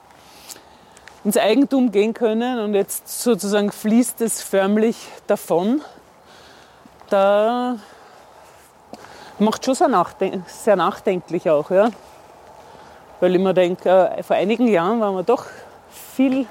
ins 1.25 1.37
Eigentum 1.37 1.91
gehen 1.91 2.15
können 2.15 2.61
und 2.61 2.75
jetzt 2.75 3.23
sozusagen 3.23 3.71
fließt 3.71 4.21
es 4.23 4.43
förmlich 4.43 4.97
davon. 5.27 5.83
Da 7.11 7.77
macht 9.39 9.65
schon 9.65 9.75
sehr, 9.75 9.89
nachden 9.89 10.45
sehr 10.47 10.77
nachdenklich 10.77 11.51
auch, 11.51 11.71
ja. 11.71 11.91
Weil 13.21 13.35
ich 13.35 13.41
mir 13.41 13.55
denke, 13.55 13.89
äh, 13.91 14.23
vor 14.23 14.37
einigen 14.37 14.69
Jahren 14.69 15.01
waren 15.01 15.17
wir 15.17 15.23
doch 15.23 15.47
viel 15.91 16.47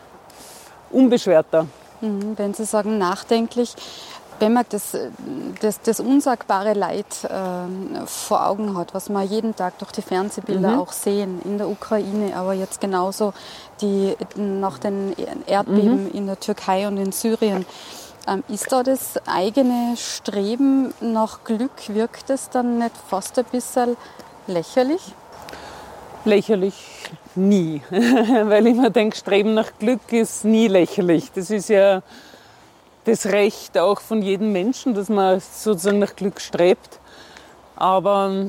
unbeschwerter. 0.92 1.68
Mhm, 2.02 2.38
wenn 2.38 2.54
Sie 2.54 2.66
sagen 2.66 2.98
nachdenklich, 2.98 3.75
wenn 4.40 4.54
man 4.54 4.66
das, 4.70 4.98
das, 5.62 5.82
das 5.82 6.00
unsagbare 6.00 6.74
Leid 6.74 7.06
äh, 7.24 8.06
vor 8.06 8.46
Augen 8.46 8.78
hat, 8.78 8.94
was 8.94 9.10
wir 9.10 9.24
jeden 9.24 9.56
Tag 9.56 9.78
durch 9.80 9.92
die 9.92 10.02
Fernsehbilder 10.02 10.72
mhm. 10.72 10.80
auch 10.80 10.92
sehen, 10.92 11.42
in 11.46 11.58
der 11.58 11.70
Ukraine, 11.70 12.36
aber 12.36 12.54
jetzt 12.54 12.82
genauso 12.82 13.34
die, 13.82 14.16
nach 14.36 14.78
den 14.78 15.16
Erdbeben 15.46 16.06
mhm. 16.06 16.12
in 16.12 16.25
der 16.25 16.40
Türkei 16.40 16.88
und 16.88 16.98
in 16.98 17.12
Syrien, 17.12 17.66
ähm, 18.28 18.44
ist 18.50 18.72
da 18.72 18.84
das 18.84 19.14
eigene 19.28 19.96
Streben 19.98 20.94
nach 21.00 21.44
Glück, 21.44 21.90
wirkt 21.90 22.30
es 22.30 22.50
dann 22.50 22.80
nicht 22.80 22.96
fast 23.08 23.38
ein 23.40 23.46
bisschen 23.46 23.96
lächerlich? 24.48 25.14
Lächerlich 26.25 26.74
nie, 27.36 27.82
weil 27.91 28.65
ich 28.65 28.75
mir 28.75 28.89
denke, 28.89 29.15
Streben 29.15 29.53
nach 29.53 29.72
Glück 29.77 30.12
ist 30.12 30.44
nie 30.44 30.67
lächerlich. 30.67 31.32
Das 31.32 31.51
ist 31.51 31.70
ja 31.70 32.01
das 33.03 33.27
Recht 33.27 33.77
auch 33.77 34.01
von 34.01 34.24
jedem 34.24 34.51
Menschen, 34.51 34.96
dass 34.96 35.08
man 35.08 35.39
sozusagen 35.39 36.00
nach 36.00 36.15
Glück 36.15 36.41
strebt. 36.41 37.00
Aber 37.75 38.48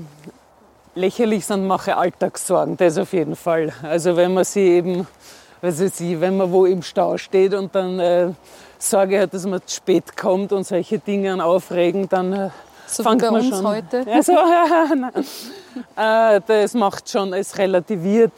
lächerlich 0.95 1.45
sind 1.45 1.67
manche 1.67 1.99
Alltagssorgen, 1.99 2.79
das 2.79 2.97
auf 2.97 3.13
jeden 3.13 3.37
Fall. 3.37 3.73
Also 3.83 4.17
wenn 4.17 4.33
man 4.33 4.45
sie 4.45 4.69
eben, 4.69 5.07
was 5.61 5.79
weiß 5.79 6.01
ich, 6.01 6.19
wenn 6.19 6.39
man 6.39 6.51
wo 6.51 6.65
im 6.65 6.83
Stau 6.83 7.19
steht 7.19 7.53
und 7.53 7.75
dann 7.75 8.01
äh, 8.01 8.31
Sorge 8.79 9.21
hat, 9.21 9.35
dass 9.35 9.47
man 9.47 9.61
zu 9.67 9.77
spät 9.77 10.17
kommt 10.17 10.53
und 10.53 10.67
solche 10.67 10.99
Dinge 10.99 11.45
aufregen, 11.45 12.09
dann 12.09 12.33
äh, 12.33 12.51
so 12.87 13.03
fängt 13.03 13.23
man 13.23 13.35
uns 13.35 13.49
schon. 13.49 13.67
heute. 13.67 14.05
Ja, 14.09 14.23
so, 14.23 14.33
äh, 15.97 16.41
das 16.47 16.75
macht 16.75 17.09
schon, 17.09 17.33
es 17.33 17.57
relativiert 17.59 18.33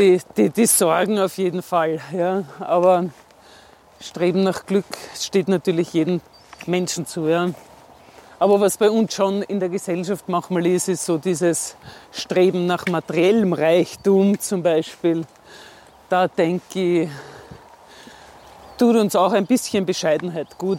die, 0.00 0.20
die, 0.36 0.50
die 0.50 0.66
Sorgen 0.66 1.18
auf 1.18 1.36
jeden 1.36 1.62
Fall. 1.62 2.00
Ja. 2.12 2.44
Aber 2.58 3.06
Streben 4.00 4.42
nach 4.42 4.64
Glück 4.64 4.86
steht 5.14 5.48
natürlich 5.48 5.92
jedem 5.92 6.20
Menschen 6.66 7.06
zu. 7.06 7.28
Ja. 7.28 7.50
Aber 8.38 8.60
was 8.60 8.78
bei 8.78 8.90
uns 8.90 9.14
schon 9.14 9.42
in 9.42 9.60
der 9.60 9.68
Gesellschaft 9.68 10.28
manchmal 10.28 10.66
ist, 10.66 10.88
ist 10.88 11.04
so 11.04 11.18
dieses 11.18 11.76
Streben 12.10 12.66
nach 12.66 12.86
materiellem 12.86 13.52
Reichtum 13.52 14.40
zum 14.40 14.62
Beispiel. 14.62 15.26
Da 16.08 16.26
denke 16.26 17.02
ich, 17.02 17.08
tut 18.78 18.96
uns 18.96 19.14
auch 19.14 19.32
ein 19.32 19.44
bisschen 19.44 19.84
Bescheidenheit 19.84 20.56
gut. 20.56 20.78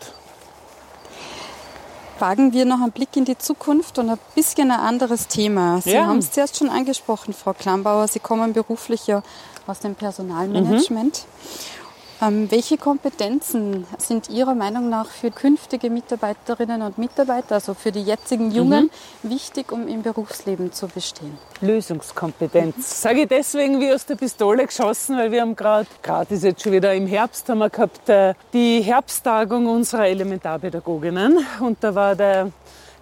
Wagen 2.22 2.54
wir 2.54 2.66
noch 2.66 2.82
einen 2.82 2.92
Blick 2.92 3.18
in 3.18 3.26
die 3.26 3.38
Zukunft 3.38 3.98
und 3.98 4.10
ein 4.10 4.20
bisschen 4.36 4.72
ein 4.72 4.80
anderes 4.80 5.28
Thema. 5.28 5.82
Sie 5.82 5.92
ja. 5.92 6.06
haben 6.06 6.20
es 6.20 6.32
zuerst 6.32 6.58
schon 6.58 6.70
angesprochen, 6.70 7.34
Frau 7.34 7.54
Klambauer. 7.54 8.08
Sie 8.08 8.20
kommen 8.20 8.54
beruflich 8.54 9.08
ja 9.08 9.24
aus 9.68 9.80
dem 9.80 9.96
Personalmanagement. 9.96 11.26
Mhm. 11.26 11.81
Ähm, 12.22 12.52
welche 12.52 12.78
Kompetenzen 12.78 13.88
sind 13.98 14.30
Ihrer 14.30 14.54
Meinung 14.54 14.90
nach 14.90 15.08
für 15.08 15.32
künftige 15.32 15.90
Mitarbeiterinnen 15.90 16.84
und 16.84 17.00
Mitarbeiter, 17.00 17.56
also 17.56 17.74
für 17.74 17.92
die 17.92 18.04
jetzigen 18.04 18.52
Jungen, 18.52 18.92
mhm. 19.24 19.30
wichtig, 19.30 19.72
um 19.72 19.88
im 19.88 20.04
Berufsleben 20.04 20.72
zu 20.72 20.88
bestehen? 20.88 21.36
Lösungskompetenz. 21.62 22.78
Mhm. 22.78 22.82
Sage 22.82 23.22
ich 23.22 23.28
deswegen 23.28 23.80
wie 23.80 23.92
aus 23.92 24.06
der 24.06 24.16
Pistole 24.16 24.68
geschossen, 24.68 25.18
weil 25.18 25.32
wir 25.32 25.42
haben 25.42 25.56
gerade, 25.56 25.88
gerade 26.04 26.36
ist 26.36 26.44
jetzt 26.44 26.62
schon 26.62 26.74
wieder 26.74 26.94
im 26.94 27.08
Herbst, 27.08 27.50
haben 27.50 27.58
wir 27.58 27.72
gehabt 27.72 28.08
äh, 28.08 28.36
die 28.54 28.82
Herbsttagung 28.82 29.66
unserer 29.66 30.06
Elementarpädagoginnen 30.08 31.44
und 31.60 31.84
da 31.84 31.96
war 31.96 32.16
der 32.16 32.52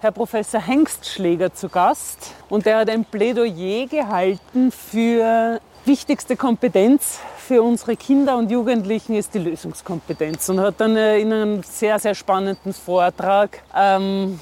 Herr 0.00 0.12
Professor 0.12 0.62
Hengstschläger 0.62 1.52
zu 1.52 1.68
Gast 1.68 2.32
und 2.48 2.66
er 2.66 2.78
hat 2.78 2.88
ein 2.88 3.04
Plädoyer 3.04 3.86
gehalten 3.86 4.72
für 4.72 5.60
wichtigste 5.90 6.36
Kompetenz 6.36 7.18
für 7.36 7.64
unsere 7.64 7.96
Kinder 7.96 8.36
und 8.36 8.48
Jugendlichen 8.48 9.16
ist 9.16 9.34
die 9.34 9.40
Lösungskompetenz 9.40 10.48
und 10.48 10.60
hat 10.60 10.76
dann 10.78 10.96
äh, 10.96 11.18
in 11.18 11.32
einem 11.32 11.62
sehr, 11.64 11.98
sehr 11.98 12.14
spannenden 12.14 12.72
Vortrag 12.72 13.60
ähm, 13.76 14.38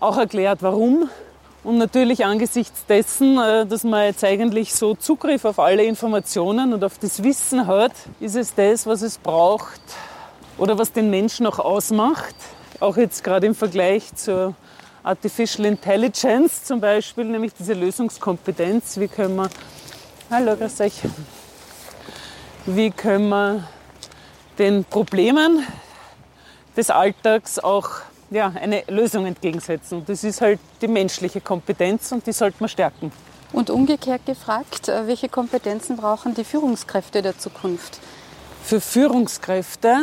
auch 0.00 0.16
erklärt, 0.16 0.60
warum. 0.60 1.08
Und 1.62 1.78
natürlich 1.78 2.24
angesichts 2.24 2.84
dessen, 2.84 3.38
äh, 3.38 3.64
dass 3.64 3.84
man 3.84 4.06
jetzt 4.06 4.24
eigentlich 4.24 4.74
so 4.74 4.96
Zugriff 4.96 5.44
auf 5.44 5.60
alle 5.60 5.84
Informationen 5.84 6.72
und 6.72 6.82
auf 6.82 6.98
das 6.98 7.22
Wissen 7.22 7.68
hat, 7.68 7.92
ist 8.18 8.34
es 8.34 8.56
das, 8.56 8.84
was 8.84 9.02
es 9.02 9.18
braucht 9.18 9.80
oder 10.56 10.80
was 10.80 10.90
den 10.90 11.10
Menschen 11.10 11.46
auch 11.46 11.60
ausmacht. 11.60 12.34
Auch 12.80 12.96
jetzt 12.96 13.22
gerade 13.22 13.46
im 13.46 13.54
Vergleich 13.54 14.16
zur 14.16 14.56
Artificial 15.04 15.64
Intelligence 15.64 16.64
zum 16.64 16.80
Beispiel, 16.80 17.26
nämlich 17.26 17.54
diese 17.54 17.74
Lösungskompetenz. 17.74 18.98
Wie 18.98 19.06
können 19.06 19.36
wir. 19.36 19.48
Hallo, 20.30 20.56
grüß 20.56 20.80
euch 20.82 21.02
wie 22.66 22.90
können 22.90 23.30
wir 23.30 23.64
den 24.58 24.84
Problemen 24.84 25.66
des 26.76 26.90
Alltags 26.90 27.58
auch 27.58 27.88
ja, 28.30 28.52
eine 28.60 28.82
Lösung 28.88 29.24
entgegensetzen. 29.24 29.98
Und 29.98 30.08
das 30.08 30.24
ist 30.24 30.40
halt 30.42 30.60
die 30.82 30.88
menschliche 30.88 31.40
Kompetenz 31.40 32.12
und 32.12 32.26
die 32.26 32.32
sollte 32.32 32.58
man 32.60 32.68
stärken. 32.68 33.10
Und 33.52 33.70
umgekehrt 33.70 34.26
gefragt, 34.26 34.88
äh, 34.88 35.06
welche 35.06 35.30
Kompetenzen 35.30 35.96
brauchen 35.96 36.34
die 36.34 36.44
Führungskräfte 36.44 37.22
der 37.22 37.38
Zukunft? 37.38 37.98
Für 38.62 38.82
Führungskräfte, 38.82 39.96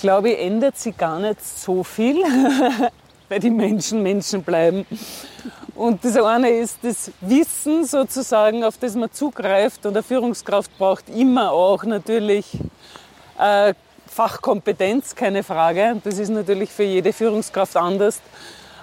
glaube 0.00 0.30
ich, 0.30 0.38
ändert 0.38 0.78
sich 0.78 0.96
gar 0.96 1.18
nicht 1.18 1.44
so 1.44 1.82
viel, 1.82 2.18
weil 3.28 3.40
die 3.40 3.50
Menschen 3.50 4.04
Menschen 4.04 4.44
bleiben. 4.44 4.86
Und 5.74 6.04
das 6.04 6.16
eine 6.16 6.50
ist 6.50 6.78
das 6.82 7.10
Wissen 7.20 7.84
sozusagen, 7.84 8.62
auf 8.64 8.78
das 8.78 8.94
man 8.94 9.10
zugreift. 9.12 9.84
Und 9.86 9.92
eine 9.94 10.02
Führungskraft 10.02 10.76
braucht 10.78 11.08
immer 11.08 11.50
auch 11.50 11.82
natürlich 11.84 12.46
äh, 13.38 13.74
Fachkompetenz, 14.06 15.14
keine 15.16 15.42
Frage. 15.42 16.00
Das 16.04 16.18
ist 16.18 16.28
natürlich 16.28 16.70
für 16.70 16.84
jede 16.84 17.12
Führungskraft 17.12 17.76
anders. 17.76 18.20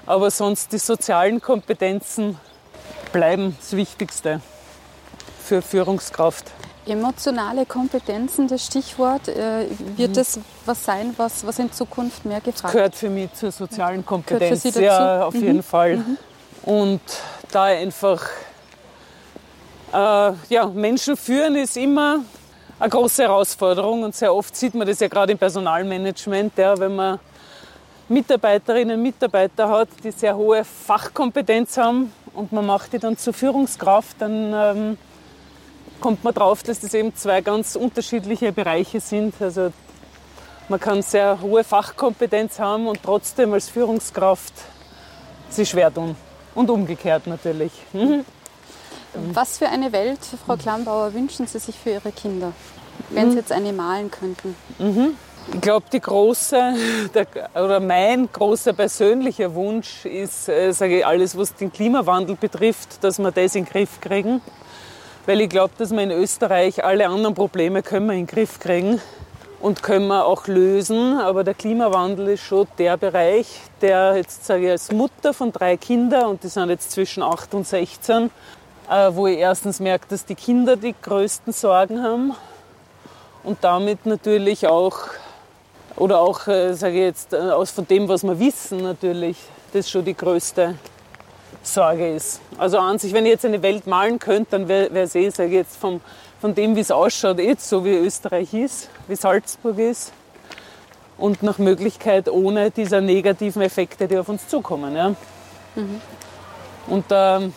Aber 0.05 0.29
sonst 0.31 0.74
die 0.74 0.79
sozialen 0.79 1.39
Kompetenzen 1.41 2.38
bleiben 3.13 3.55
das 3.60 3.74
Wichtigste 3.75 4.41
für 5.45 5.62
Führungskraft. 5.62 6.51
Emotionale 6.86 7.65
Kompetenzen, 7.65 8.48
das 8.48 8.65
Stichwort. 8.65 9.27
Äh, 9.29 9.67
wird 9.95 10.10
Mhm. 10.10 10.13
das 10.15 10.39
was 10.65 10.83
sein, 10.83 11.13
was, 11.15 11.45
was 11.45 11.60
in 11.60 11.71
Zukunft 11.71 12.25
mehr 12.25 12.41
gefragt 12.41 12.74
Gehört 12.74 12.95
für 12.95 13.10
mich 13.10 13.31
zur 13.33 13.51
sozialen 13.51 14.05
Kompetenz. 14.05 14.63
Sie 14.63 14.69
dazu? 14.71 14.81
Ja, 14.81 15.25
auf 15.25 15.33
Mhm. 15.36 15.43
jeden 15.43 15.63
Fall. 15.63 16.03
Und 16.63 17.01
da 17.51 17.63
einfach 17.63 18.24
äh, 19.94 20.32
ja, 20.50 20.65
Menschen 20.74 21.18
führen 21.18 21.56
ist 21.56 21.75
immer 21.75 22.20
eine 22.80 22.89
große 22.89 23.24
Herausforderung 23.24 24.03
und 24.03 24.15
sehr 24.15 24.34
oft 24.34 24.56
sieht 24.56 24.74
man 24.74 24.88
das 24.88 25.00
ja 25.00 25.08
gerade 25.08 25.32
im 25.32 25.38
Personalmanagement, 25.38 26.58
ja, 26.58 26.77
wenn 26.80 26.96
man 26.96 27.20
Mitarbeiterinnen 28.10 28.98
und 28.98 29.03
Mitarbeiter 29.03 29.70
hat, 29.70 29.89
die 30.03 30.12
sehr 30.12 30.36
hohe 30.36 30.63
Fachkompetenz 30.63 31.77
haben 31.77 32.12
und 32.34 32.51
man 32.51 32.65
macht 32.65 32.94
die 32.94 33.00
dann 33.00 33.18
zur 33.18 33.34
Führungskraft, 33.34 34.15
dann 34.20 34.53
ähm, 34.53 34.98
kommt 36.00 36.24
man 36.24 36.34
drauf, 36.34 36.63
dass 36.63 36.80
das 36.80 36.94
eben 36.94 37.15
zwei 37.15 37.41
ganz 37.41 37.75
unterschiedliche 37.75 38.51
Bereiche 38.51 39.00
sind. 39.00 39.36
Also 39.39 39.72
man 40.70 40.80
kann 40.80 41.01
sehr 41.01 41.39
hohe 41.41 41.63
Fachkompetenz 41.63 42.60
haben 42.60 42.88
und 42.88 43.01
trotzdem 43.03 43.53
als 43.53 43.70
Führungskraft 43.70 44.53
sich 45.50 45.70
schwer 45.70 45.94
tun. 45.94 46.15
Und 46.55 46.70
umgekehrt 46.70 47.27
natürlich. 47.27 47.72
Mhm. 47.93 48.25
Was 49.34 49.58
für 49.58 49.67
eine 49.67 49.91
Welt, 49.91 50.20
Frau 50.46 50.55
Klambauer, 50.55 51.13
wünschen 51.13 51.46
Sie 51.48 51.60
sich 51.60 51.77
für 51.77 51.91
Ihre 51.91 52.12
Kinder, 52.12 52.53
wenn 53.10 53.27
Mhm. 53.27 53.31
Sie 53.31 53.38
jetzt 53.38 53.51
eine 53.51 53.74
malen 53.74 54.10
könnten? 54.10 54.55
Ich 55.53 55.62
glaube, 55.62 55.86
die 55.91 56.00
große, 56.00 56.75
der, 57.13 57.27
oder 57.55 57.79
mein 57.79 58.29
großer 58.31 58.74
persönlicher 58.74 59.53
Wunsch 59.53 60.05
ist, 60.05 60.48
äh, 60.48 60.72
sage 60.72 61.00
ich, 61.00 61.05
alles, 61.05 61.38
was 61.38 61.55
den 61.55 61.74
Klimawandel 61.74 62.36
betrifft, 62.36 63.03
dass 63.03 63.20
wir 63.20 63.31
das 63.31 63.55
in 63.55 63.65
den 63.65 63.72
Griff 63.72 64.00
kriegen. 64.00 64.41
Weil 65.25 65.41
ich 65.41 65.50
glaube, 65.50 65.74
dass 65.77 65.91
wir 65.91 66.01
in 66.01 66.12
Österreich 66.12 66.84
alle 66.84 67.08
anderen 67.08 67.36
Probleme 67.36 67.84
können 67.84 68.05
wir 68.08 68.13
in 68.13 68.25
den 68.25 68.27
Griff 68.27 68.60
kriegen 68.60 69.01
und 69.62 69.84
können 69.84 70.08
wir 70.08 70.25
auch 70.25 70.48
lösen. 70.48 71.20
Aber 71.20 71.44
der 71.44 71.53
Klimawandel 71.53 72.30
ist 72.30 72.41
schon 72.41 72.68
der 72.77 72.98
Bereich, 72.98 73.48
der 73.82 74.15
jetzt 74.15 74.46
sage 74.46 74.65
ich 74.65 74.72
als 74.72 74.91
Mutter 74.91 75.34
von 75.34 75.51
drei 75.51 75.77
Kindern 75.77 76.25
und 76.25 76.44
die 76.44 76.48
sind 76.48 76.70
jetzt 76.70 76.91
zwischen 76.91 77.24
8 77.24 77.53
und 77.53 77.68
16, 77.68 78.32
äh, 78.89 79.12
wo 79.12 79.27
ich 79.27 79.38
erstens 79.38 79.80
merke, 79.80 80.08
dass 80.10 80.25
die 80.25 80.36
Kinder 80.36 80.75
die 80.75 80.96
größten 81.00 81.53
Sorgen 81.53 82.03
haben 82.03 82.36
und 83.44 83.63
damit 83.63 84.06
natürlich 84.06 84.68
auch 84.68 85.10
oder 85.98 86.20
auch, 86.20 86.48
äh, 86.48 86.74
sage 86.74 86.96
ich 86.96 87.01
jetzt, 87.01 87.34
äh, 87.34 87.38
aus 87.38 87.72
von 87.72 87.86
dem, 87.88 88.08
was 88.08 88.24
wir 88.24 88.39
wissen, 88.39 88.82
natürlich, 88.82 89.38
das 89.74 89.89
schon 89.89 90.06
die 90.06 90.15
größte 90.15 90.75
Sorge 91.63 92.15
ist. 92.15 92.41
Also 92.58 92.80
an 92.80 92.98
sich, 92.98 93.13
wenn 93.13 93.25
ich 93.25 93.34
jetzt 93.34 93.46
eine 93.46 93.62
Welt 93.62 93.88
malen 93.88 94.18
könnte, 94.18 94.51
dann 94.51 94.68
wäre 94.68 94.89
es 95.01 95.15
eh, 95.15 95.30
sage 95.30 95.50
ich 95.50 95.56
jetzt, 95.56 95.77
vom, 95.77 96.01
von 96.41 96.55
dem, 96.55 96.75
wie 96.75 96.79
es 96.79 96.89
ausschaut, 96.89 97.39
eh 97.39 97.55
so 97.57 97.86
wie 97.86 97.93
Österreich 97.93 98.51
ist, 98.53 98.89
wie 99.07 99.15
Salzburg 99.15 99.77
ist. 99.77 100.12
Und 101.17 101.43
nach 101.43 101.60
Möglichkeit 101.60 102.27
ohne 102.27 102.71
diese 102.71 103.00
negativen 103.00 103.62
Effekte, 103.62 104.07
die 104.07 104.17
auf 104.17 104.27
uns 104.27 104.48
zukommen. 104.48 104.95
Ja. 104.95 105.13
Und 106.88 107.05
ähm, 107.12 107.53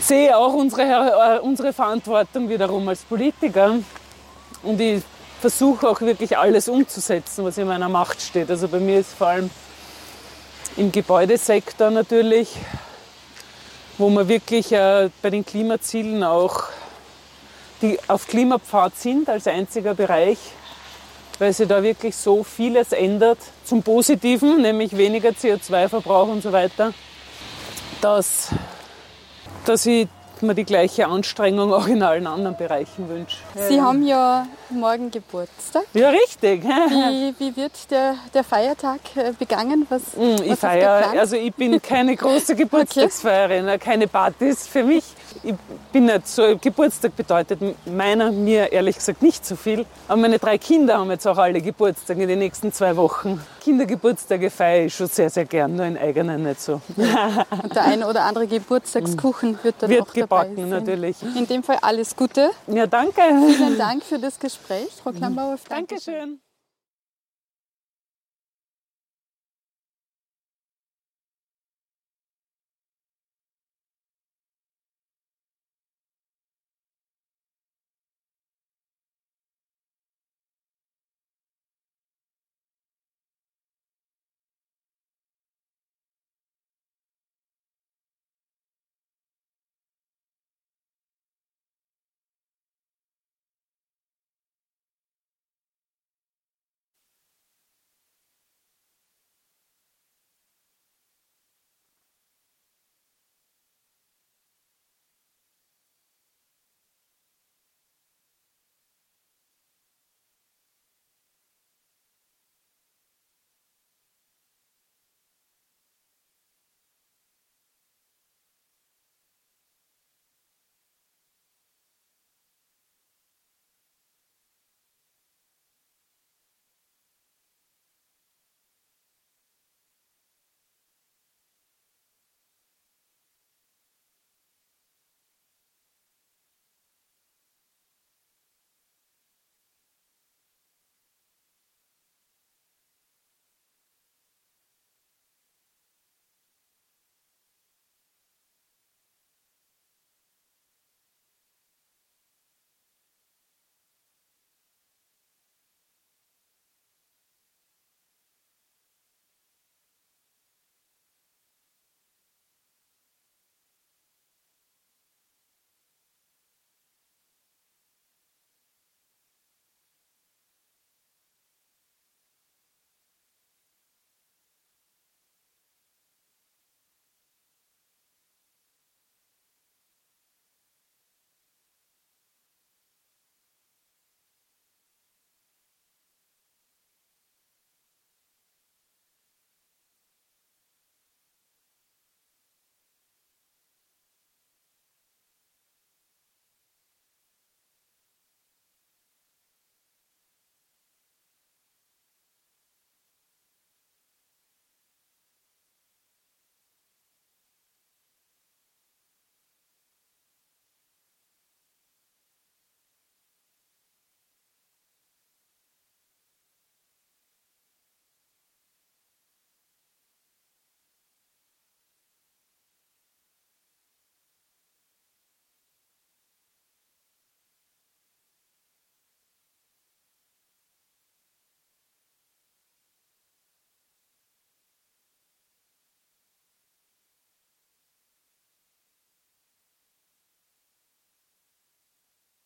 sehe 0.00 0.36
auch 0.36 0.54
unsere, 0.54 0.82
äh, 0.82 1.38
unsere 1.38 1.72
Verantwortung 1.72 2.48
wiederum 2.48 2.88
als 2.88 3.02
Politiker. 3.02 3.76
Und 4.64 4.80
ich 4.80 5.04
versuche 5.40 5.88
auch 5.88 6.00
wirklich 6.00 6.36
alles 6.36 6.68
umzusetzen, 6.68 7.44
was 7.44 7.58
in 7.58 7.68
meiner 7.68 7.88
Macht 7.88 8.20
steht. 8.20 8.50
Also 8.50 8.66
bei 8.66 8.80
mir 8.80 8.98
ist 8.98 9.12
vor 9.12 9.28
allem 9.28 9.50
im 10.76 10.90
Gebäudesektor 10.90 11.90
natürlich, 11.90 12.56
wo 13.98 14.10
wir 14.10 14.26
wirklich 14.26 14.72
äh, 14.72 15.10
bei 15.22 15.30
den 15.30 15.46
Klimazielen 15.46 16.24
auch 16.24 16.64
die 17.82 17.98
auf 18.08 18.26
Klimapfad 18.26 18.96
sind 18.96 19.28
als 19.28 19.46
einziger 19.46 19.94
Bereich, 19.94 20.38
weil 21.38 21.52
sich 21.52 21.68
da 21.68 21.82
wirklich 21.82 22.16
so 22.16 22.42
vieles 22.42 22.92
ändert 22.92 23.38
zum 23.64 23.82
Positiven, 23.82 24.62
nämlich 24.62 24.96
weniger 24.96 25.30
CO2-Verbrauch 25.30 26.28
und 26.28 26.42
so 26.42 26.52
weiter, 26.52 26.94
dass, 28.00 28.48
dass 29.64 29.84
ich 29.86 30.08
mir 30.42 30.54
die 30.54 30.64
gleiche 30.64 31.06
Anstrengung 31.06 31.72
auch 31.72 31.86
in 31.86 32.02
allen 32.02 32.26
anderen 32.26 32.56
Bereichen 32.56 33.08
wünsche. 33.08 33.38
Sie 33.68 33.80
haben 33.80 34.06
ja 34.06 34.46
morgen 34.70 35.10
Geburtstag. 35.10 35.84
Ja, 35.94 36.10
richtig. 36.10 36.62
Wie, 36.62 37.34
wie 37.38 37.56
wird 37.56 37.90
der, 37.90 38.16
der 38.34 38.44
Feiertag 38.44 39.00
äh, 39.14 39.32
begangen? 39.38 39.86
Was, 39.88 40.02
was 40.14 40.40
Ich 40.40 40.50
ist 40.52 40.60
feiere, 40.60 41.10
also 41.18 41.36
ich 41.36 41.54
bin 41.54 41.80
keine 41.80 42.16
große 42.16 42.54
Geburtstagsfeierin, 42.56 43.68
äh, 43.68 43.78
keine 43.78 44.08
Partys 44.08 44.66
für 44.66 44.84
mich. 44.84 45.04
Ich 45.42 45.54
bin 45.92 46.06
nicht 46.06 46.28
so, 46.28 46.56
Geburtstag 46.60 47.16
bedeutet 47.16 47.60
meiner 47.86 48.32
mir 48.32 48.72
ehrlich 48.72 48.96
gesagt 48.96 49.22
nicht 49.22 49.44
so 49.44 49.56
viel. 49.56 49.86
Aber 50.08 50.20
meine 50.20 50.38
drei 50.38 50.58
Kinder 50.58 50.98
haben 50.98 51.10
jetzt 51.10 51.26
auch 51.26 51.38
alle 51.38 51.60
Geburtstag 51.60 52.18
in 52.18 52.28
den 52.28 52.38
nächsten 52.38 52.72
zwei 52.72 52.96
Wochen. 52.96 53.40
Kindergeburtstage 53.60 54.50
feiere 54.50 54.86
ich 54.86 54.94
schon 54.94 55.08
sehr, 55.08 55.30
sehr 55.30 55.44
gern, 55.44 55.74
nur 55.76 55.86
in 55.86 55.98
eigenen 55.98 56.42
nicht 56.44 56.60
so. 56.60 56.80
Und 56.96 57.74
der 57.74 57.84
ein 57.84 58.04
oder 58.04 58.22
andere 58.24 58.46
Geburtstagskuchen 58.46 59.58
wird 59.62 59.76
dann 59.80 59.90
Wird 59.90 60.02
auch 60.02 60.06
dabei 60.14 60.20
gebacken, 60.20 60.56
sein. 60.56 60.68
natürlich. 60.68 61.16
In 61.22 61.46
dem 61.46 61.62
Fall 61.62 61.78
alles 61.82 62.14
Gute. 62.14 62.50
Ja, 62.68 62.86
danke. 62.86 63.20
Vielen 63.56 63.78
Dank 63.78 64.04
für 64.04 64.18
das 64.18 64.38
Gespräch, 64.38 64.88
Frau 65.02 65.12
Klambauer. 65.12 65.56
Dankeschön. 65.68 66.40